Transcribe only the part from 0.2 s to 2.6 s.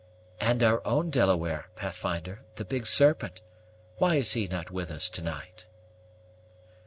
"And our own Delaware, Pathfinder